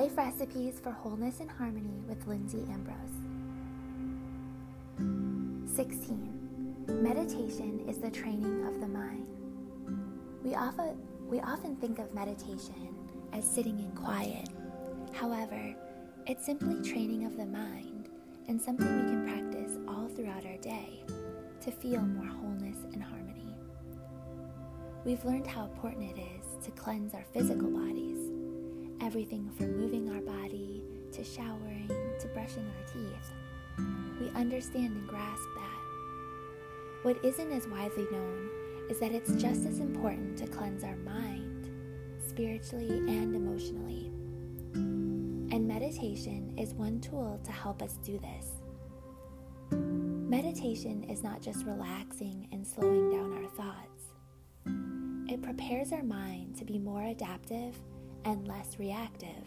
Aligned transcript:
Life 0.00 0.16
Recipes 0.16 0.80
for 0.82 0.92
Wholeness 0.92 1.40
and 1.40 1.50
Harmony 1.50 2.02
with 2.08 2.26
Lindsay 2.26 2.64
Ambrose. 2.72 2.96
16. 5.76 6.86
Meditation 7.02 7.84
is 7.86 7.98
the 7.98 8.10
training 8.10 8.64
of 8.64 8.80
the 8.80 8.88
mind. 8.88 9.26
We 10.42 10.54
often, 10.54 10.96
we 11.28 11.38
often 11.40 11.76
think 11.76 11.98
of 11.98 12.14
meditation 12.14 12.96
as 13.34 13.44
sitting 13.44 13.78
in 13.78 13.90
quiet. 13.90 14.48
However, 15.12 15.76
it's 16.26 16.46
simply 16.46 16.80
training 16.80 17.26
of 17.26 17.36
the 17.36 17.44
mind 17.44 18.08
and 18.48 18.58
something 18.58 18.86
we 18.86 19.10
can 19.10 19.26
practice 19.26 19.76
all 19.86 20.08
throughout 20.08 20.46
our 20.46 20.56
day 20.62 21.04
to 21.60 21.70
feel 21.70 22.00
more 22.00 22.24
wholeness 22.24 22.78
and 22.94 23.02
harmony. 23.02 23.54
We've 25.04 25.22
learned 25.26 25.46
how 25.46 25.64
important 25.64 26.16
it 26.16 26.22
is 26.22 26.64
to 26.64 26.70
cleanse 26.70 27.12
our 27.12 27.26
physical 27.34 27.68
bodies, 27.68 28.19
everything 29.02 29.50
from 29.56 29.78
moving 29.78 30.10
our 30.10 30.20
body 30.20 30.82
to 31.12 31.24
showering 31.24 31.88
to 32.18 32.28
brushing 32.28 32.66
our 32.66 32.92
teeth. 32.92 33.32
We 34.20 34.28
understand 34.38 34.96
and 34.96 35.08
grasp 35.08 35.42
that. 35.56 35.80
What 37.02 37.24
isn't 37.24 37.52
as 37.52 37.66
widely 37.68 38.06
known 38.10 38.50
is 38.90 39.00
that 39.00 39.12
it's 39.12 39.32
just 39.34 39.66
as 39.66 39.78
important 39.78 40.36
to 40.38 40.46
cleanse 40.46 40.84
our 40.84 40.96
mind, 40.96 41.70
spiritually 42.26 42.88
and 42.88 43.34
emotionally. 43.34 44.12
And 44.74 45.66
meditation 45.66 46.54
is 46.58 46.74
one 46.74 47.00
tool 47.00 47.40
to 47.44 47.52
help 47.52 47.82
us 47.82 47.98
do 48.04 48.18
this. 48.18 48.46
Meditation 49.70 51.04
is 51.04 51.22
not 51.22 51.40
just 51.40 51.64
relaxing 51.64 52.48
and 52.52 52.66
slowing 52.66 53.10
down 53.10 53.32
our 53.32 53.50
thoughts, 53.50 53.90
it 55.32 55.42
prepares 55.42 55.92
our 55.92 56.02
mind 56.02 56.56
to 56.56 56.64
be 56.64 56.76
more 56.78 57.04
adaptive 57.04 57.76
and 58.24 58.46
less 58.46 58.78
reactive. 58.78 59.44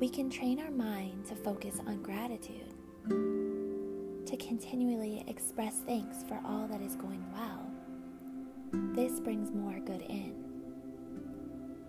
We 0.00 0.08
can 0.08 0.30
train 0.30 0.60
our 0.60 0.70
mind 0.70 1.26
to 1.26 1.34
focus 1.34 1.78
on 1.86 2.02
gratitude, 2.02 2.74
to 3.08 4.36
continually 4.36 5.24
express 5.26 5.80
thanks 5.86 6.24
for 6.28 6.40
all 6.44 6.66
that 6.68 6.80
is 6.80 6.96
going 6.96 7.24
well. 7.32 7.70
This 8.94 9.20
brings 9.20 9.50
more 9.52 9.78
good 9.80 10.02
in 10.02 10.34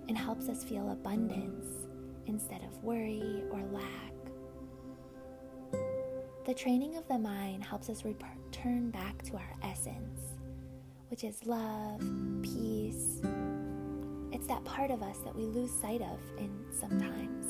and 0.08 0.18
helps 0.18 0.50
us 0.50 0.64
feel 0.64 0.92
abundance 0.92 1.88
instead 2.26 2.64
of 2.64 2.84
worry 2.84 3.44
or 3.52 3.62
lack. 3.72 4.14
The 6.46 6.54
training 6.54 6.98
of 6.98 7.08
the 7.08 7.20
mind 7.20 7.64
helps 7.64 7.90
us 7.90 8.04
return 8.04 8.90
back 8.90 9.22
to 9.24 9.36
our 9.36 9.56
essence, 9.64 10.20
which 11.10 11.24
is 11.24 11.46
love, 11.46 12.02
peace. 12.42 13.22
It's 14.42 14.48
that 14.48 14.66
part 14.66 14.90
of 14.90 15.04
us 15.04 15.20
that 15.20 15.36
we 15.36 15.44
lose 15.44 15.70
sight 15.70 16.02
of 16.02 16.18
in 16.40 16.50
sometimes. 16.72 17.46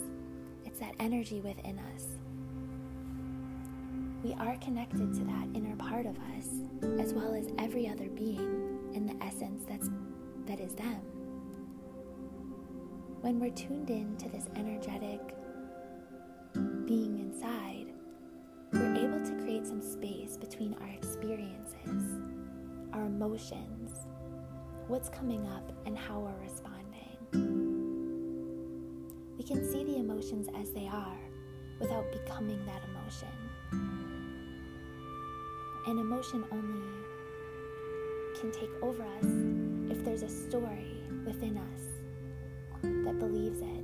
It's 0.65 0.81
that 0.81 0.93
energy 0.99 1.39
within 1.39 1.79
us. 1.95 2.03
We 4.21 4.33
are 4.33 4.57
connected 4.57 5.13
to 5.13 5.23
that 5.23 5.47
inner 5.55 5.77
part 5.77 6.05
of 6.05 6.17
us, 6.37 6.47
as 6.99 7.13
well 7.13 7.33
as 7.33 7.47
every 7.57 7.87
other 7.87 8.09
being 8.09 8.91
in 8.93 9.05
the 9.07 9.15
essence 9.25 9.63
that's 9.69 9.89
that 10.47 10.59
is 10.59 10.73
them. 10.73 10.99
When 13.21 13.39
we're 13.39 13.51
tuned 13.51 13.89
in 13.89 14.17
to 14.17 14.27
this 14.27 14.49
energetic 14.57 15.21
being 16.85 17.19
inside, 17.19 17.93
we're 18.73 18.95
able 18.95 19.25
to 19.25 19.41
create 19.45 19.65
some 19.65 19.81
space 19.81 20.35
between 20.35 20.75
our 20.81 20.89
experiences, 20.89 22.19
our 22.91 23.05
emotions, 23.05 23.91
what's 24.87 25.07
coming 25.07 25.47
up, 25.47 25.71
and 25.85 25.97
how 25.97 26.19
we're 26.19 26.41
responding. 26.41 26.60
We 29.41 29.47
can 29.47 29.67
see 29.67 29.83
the 29.83 29.97
emotions 29.97 30.47
as 30.55 30.69
they 30.69 30.87
are 30.87 31.17
without 31.79 32.11
becoming 32.11 32.63
that 32.67 32.83
emotion. 32.91 33.27
An 35.87 35.97
emotion 35.97 36.45
only 36.51 36.87
can 38.39 38.51
take 38.51 38.69
over 38.83 39.01
us 39.01 39.25
if 39.89 40.05
there's 40.05 40.21
a 40.21 40.29
story 40.29 41.01
within 41.25 41.57
us 41.57 41.81
that 42.83 43.17
believes 43.17 43.61
it. 43.61 43.83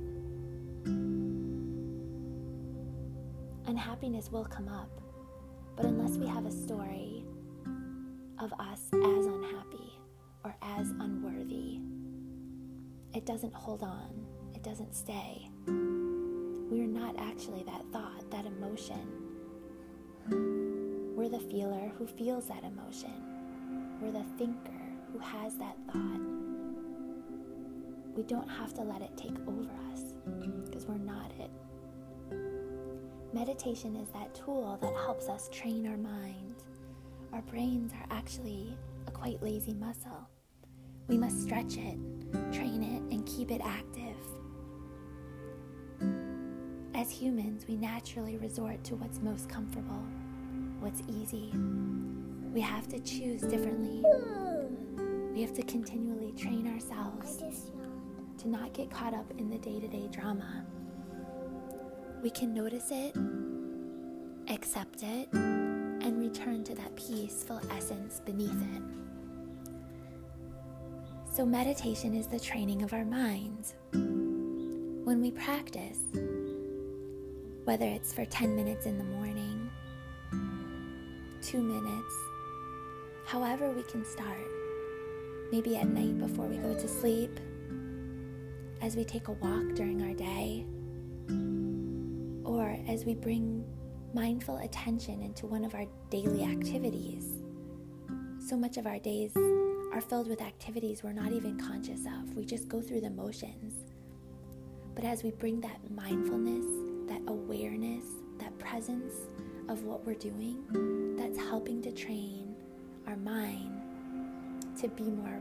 Unhappiness 3.66 4.30
will 4.30 4.44
come 4.44 4.68
up, 4.68 5.00
but 5.74 5.86
unless 5.86 6.16
we 6.18 6.28
have 6.28 6.46
a 6.46 6.52
story 6.52 7.24
of 8.38 8.52
us 8.60 8.84
as 8.92 9.26
unhappy 9.26 9.92
or 10.44 10.54
as 10.62 10.90
unworthy, 11.00 11.80
it 13.12 13.26
doesn't 13.26 13.54
hold 13.54 13.82
on, 13.82 14.27
it 14.54 14.62
doesn't 14.62 14.94
stay. 14.94 15.48
We 15.66 16.82
are 16.82 16.86
not 16.86 17.16
actually 17.18 17.62
that 17.64 17.84
thought, 17.92 18.30
that 18.30 18.46
emotion. 18.46 19.08
We're 21.16 21.28
the 21.28 21.40
feeler 21.40 21.90
who 21.98 22.06
feels 22.06 22.46
that 22.48 22.64
emotion. 22.64 23.12
We're 24.00 24.12
the 24.12 24.24
thinker 24.36 24.70
who 25.12 25.18
has 25.18 25.56
that 25.56 25.76
thought. 25.90 26.20
We 28.14 28.22
don't 28.24 28.48
have 28.48 28.74
to 28.74 28.82
let 28.82 29.02
it 29.02 29.16
take 29.16 29.38
over 29.46 29.70
us 29.92 30.14
because 30.66 30.86
we're 30.86 30.98
not 30.98 31.32
it. 31.38 31.50
Meditation 33.32 33.96
is 33.96 34.08
that 34.10 34.34
tool 34.34 34.78
that 34.80 34.94
helps 34.94 35.28
us 35.28 35.48
train 35.52 35.86
our 35.86 35.96
mind. 35.96 36.62
Our 37.32 37.42
brains 37.42 37.92
are 37.92 38.16
actually 38.16 38.76
a 39.06 39.10
quite 39.10 39.42
lazy 39.42 39.74
muscle. 39.74 40.28
We 41.08 41.18
must 41.18 41.42
stretch 41.42 41.76
it, 41.76 41.98
train 42.52 42.82
it, 42.82 43.14
and 43.14 43.26
keep 43.26 43.50
it 43.50 43.60
active. 43.62 44.16
As 47.08 47.14
humans, 47.14 47.64
we 47.66 47.74
naturally 47.74 48.36
resort 48.36 48.84
to 48.84 48.94
what's 48.96 49.18
most 49.22 49.48
comfortable, 49.48 50.04
what's 50.78 51.00
easy. 51.08 51.50
We 52.52 52.60
have 52.60 52.86
to 52.88 52.98
choose 52.98 53.40
differently. 53.40 54.04
We 55.32 55.40
have 55.40 55.54
to 55.54 55.62
continually 55.62 56.32
train 56.32 56.70
ourselves 56.70 57.42
to 58.36 58.48
not 58.48 58.74
get 58.74 58.90
caught 58.90 59.14
up 59.14 59.24
in 59.38 59.48
the 59.48 59.56
day 59.56 59.80
to 59.80 59.88
day 59.88 60.06
drama 60.12 60.66
we 62.22 62.28
can 62.28 62.52
notice 62.52 62.90
it, 62.90 63.16
accept 64.52 65.02
it, 65.02 65.32
and 65.32 66.18
return 66.18 66.62
to 66.64 66.74
that 66.74 66.94
peaceful 66.94 67.58
essence 67.70 68.20
beneath 68.26 68.50
it. 68.50 68.82
So, 71.32 71.46
meditation 71.46 72.14
is 72.14 72.26
the 72.26 72.40
training 72.40 72.82
of 72.82 72.92
our 72.92 73.06
minds. 73.06 73.76
When 73.92 75.22
we 75.22 75.30
practice, 75.30 76.00
whether 77.68 77.84
it's 77.84 78.14
for 78.14 78.24
10 78.24 78.56
minutes 78.56 78.86
in 78.86 78.96
the 78.96 79.04
morning, 79.04 79.70
two 81.42 81.60
minutes, 81.60 82.14
however 83.26 83.70
we 83.72 83.82
can 83.82 84.02
start, 84.06 84.48
maybe 85.52 85.76
at 85.76 85.86
night 85.86 86.18
before 86.18 86.46
we 86.46 86.56
go 86.56 86.72
to 86.72 86.88
sleep, 86.88 87.38
as 88.80 88.96
we 88.96 89.04
take 89.04 89.28
a 89.28 89.32
walk 89.32 89.74
during 89.74 90.00
our 90.00 90.14
day 90.14 90.64
or 92.42 92.74
as 92.88 93.04
we 93.04 93.14
bring 93.14 93.62
mindful 94.14 94.56
attention 94.64 95.20
into 95.20 95.44
one 95.44 95.62
of 95.62 95.74
our 95.74 95.84
daily 96.08 96.44
activities. 96.44 97.42
So 98.40 98.56
much 98.56 98.78
of 98.78 98.86
our 98.86 98.98
days 98.98 99.36
are 99.92 100.00
filled 100.00 100.30
with 100.30 100.40
activities 100.40 101.02
we're 101.02 101.12
not 101.12 101.32
even 101.32 101.60
conscious 101.60 102.06
of. 102.06 102.34
We 102.34 102.46
just 102.46 102.66
go 102.66 102.80
through 102.80 103.02
the 103.02 103.10
motions. 103.10 103.74
But 104.94 105.04
as 105.04 105.22
we 105.22 105.32
bring 105.32 105.60
that 105.60 105.78
mindfulness, 105.90 106.77
presence 108.68 109.14
of 109.68 109.84
what 109.84 110.04
we're 110.04 110.14
doing, 110.14 111.16
that's 111.16 111.38
helping 111.38 111.80
to 111.82 111.90
train 111.90 112.54
our 113.06 113.16
mind 113.16 113.72
to 114.78 114.88
be 114.88 115.04
more 115.04 115.40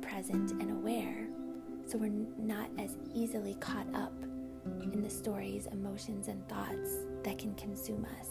present 0.00 0.50
and 0.52 0.70
aware 0.70 1.26
so 1.86 1.98
we're 1.98 2.10
not 2.38 2.70
as 2.78 2.96
easily 3.14 3.54
caught 3.60 3.86
up 3.94 4.12
in 4.82 5.02
the 5.02 5.10
stories, 5.10 5.66
emotions, 5.72 6.28
and 6.28 6.46
thoughts 6.48 7.04
that 7.22 7.38
can 7.38 7.54
consume 7.54 8.06
us. 8.18 8.28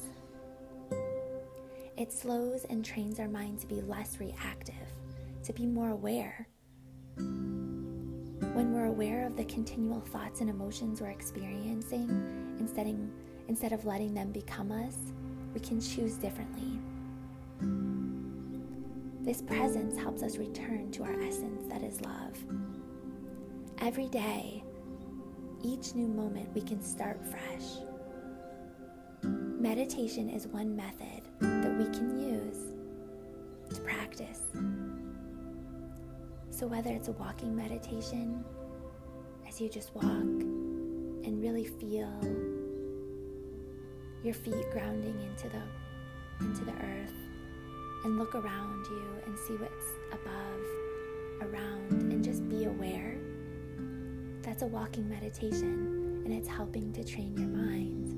It 1.95 2.11
slows 2.11 2.65
and 2.65 2.83
trains 2.83 3.19
our 3.19 3.27
mind 3.27 3.59
to 3.59 3.67
be 3.67 3.81
less 3.81 4.19
reactive, 4.19 4.73
to 5.43 5.53
be 5.53 5.67
more 5.67 5.89
aware. 5.89 6.47
When 7.15 8.73
we're 8.73 8.85
aware 8.85 9.27
of 9.27 9.37
the 9.37 9.45
continual 9.45 10.01
thoughts 10.01 10.41
and 10.41 10.49
emotions 10.49 11.01
we're 11.01 11.11
experiencing, 11.11 12.09
instead, 12.59 12.87
instead 13.47 13.73
of 13.73 13.85
letting 13.85 14.13
them 14.13 14.31
become 14.31 14.71
us, 14.71 14.97
we 15.53 15.59
can 15.59 15.79
choose 15.79 16.15
differently. 16.15 16.79
This 19.21 19.41
presence 19.41 19.97
helps 19.97 20.21
us 20.21 20.37
return 20.37 20.91
to 20.91 21.03
our 21.03 21.21
essence 21.21 21.63
that 21.69 21.81
is 21.81 22.01
love. 22.01 22.37
Every 23.79 24.09
day, 24.09 24.63
each 25.63 25.95
new 25.95 26.07
moment 26.07 26.49
we 26.53 26.61
can 26.61 26.81
start 26.81 27.19
fresh. 27.25 27.63
Meditation 29.23 30.29
is 30.29 30.47
one 30.47 30.75
method 30.75 31.21
that 31.39 31.77
we 31.77 31.85
can 31.85 32.19
use 32.19 32.75
to 33.73 33.81
practice. 33.81 34.41
So, 36.49 36.67
whether 36.67 36.91
it's 36.91 37.07
a 37.07 37.13
walking 37.13 37.55
meditation, 37.55 38.43
as 39.47 39.61
you 39.61 39.69
just 39.69 39.95
walk, 39.95 40.03
and 40.05 41.41
really 41.41 41.65
feel 41.65 42.11
your 44.23 44.33
feet 44.33 44.69
grounding 44.71 45.19
into 45.21 45.49
the 45.49 45.61
into 46.45 46.63
the 46.65 46.71
earth 46.71 47.13
and 48.03 48.17
look 48.17 48.35
around 48.35 48.85
you 48.87 49.05
and 49.25 49.37
see 49.39 49.53
what's 49.53 49.85
above, 50.11 50.61
around, 51.41 51.91
and 52.11 52.23
just 52.23 52.47
be 52.49 52.65
aware. 52.65 53.17
That's 54.41 54.61
a 54.61 54.67
walking 54.67 55.07
meditation, 55.09 56.21
and 56.25 56.33
it's 56.33 56.47
helping 56.47 56.91
to 56.93 57.03
train 57.03 57.37
your 57.37 57.47
mind. 57.47 58.09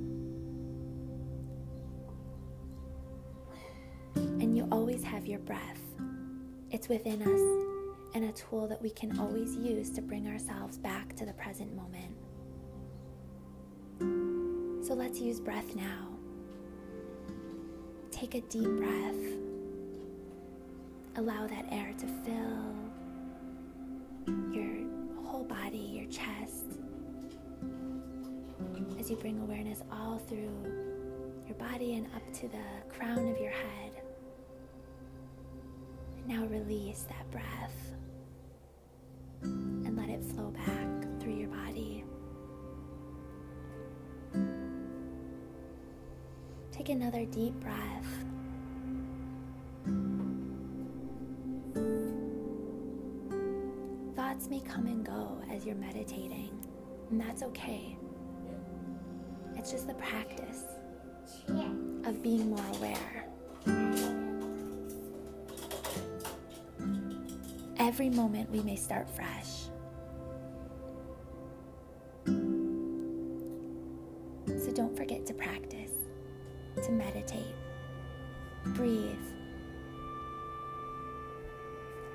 And 4.42 4.56
you 4.58 4.68
always 4.72 5.04
have 5.04 5.28
your 5.28 5.40
breath, 5.40 5.82
it's 6.72 6.88
within 6.90 7.22
us, 7.22 8.16
and 8.16 8.26
a 8.26 8.32
tool 8.32 8.68
that 8.68 8.82
we 8.82 8.90
can 8.90 9.20
always 9.20 9.56
use 9.56 9.92
to 9.92 10.02
bring 10.02 10.28
ourselves 10.28 10.78
back 10.78 11.16
to 11.18 11.26
the 11.26 11.34
present 11.34 11.76
moment. 11.76 12.15
So 14.86 14.94
let's 14.94 15.20
use 15.20 15.40
breath 15.40 15.76
now. 15.76 16.10
Take 18.12 18.36
a 18.36 18.42
deep 18.42 18.70
breath. 18.78 19.16
Allow 21.16 21.48
that 21.48 21.66
air 21.72 21.92
to 21.98 22.06
fill 22.24 22.76
your 24.54 25.24
whole 25.24 25.44
body, 25.44 25.80
your 25.80 26.06
chest, 26.12 26.78
as 29.00 29.10
you 29.10 29.16
bring 29.16 29.40
awareness 29.40 29.82
all 29.92 30.20
through 30.20 30.54
your 31.48 31.56
body 31.58 31.96
and 31.96 32.06
up 32.16 32.34
to 32.34 32.48
the 32.48 32.96
crown 32.96 33.28
of 33.28 33.40
your 33.40 33.50
head. 33.50 33.92
Now 36.28 36.46
release 36.46 37.08
that 37.10 37.32
breath 37.32 37.96
and 39.42 39.98
let 39.98 40.10
it 40.10 40.24
flow 40.24 40.52
back 40.52 40.75
Take 46.86 46.98
another 46.98 47.26
deep 47.26 47.60
breath. 47.62 48.06
thoughts 54.16 54.50
may 54.50 54.60
come 54.60 54.86
and 54.86 55.04
go 55.04 55.42
as 55.52 55.66
you're 55.66 55.74
meditating, 55.74 56.52
and 57.10 57.20
that's 57.20 57.42
okay. 57.42 57.98
It's 59.56 59.72
just 59.72 59.88
the 59.88 59.96
practice 59.96 60.66
of 62.04 62.22
being 62.22 62.52
more 62.52 62.66
aware. 62.76 63.30
Every 67.78 68.12
moment 68.12 68.52
we 68.52 68.62
may 68.62 68.76
start 68.76 69.10
fresh. 69.10 69.65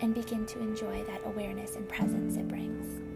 And 0.01 0.15
begin 0.15 0.47
to 0.47 0.59
enjoy 0.61 1.05
that 1.05 1.21
awareness 1.27 1.77
and 1.77 1.89
presence 1.89 2.37
it 2.37 2.49
brings. 2.49 3.10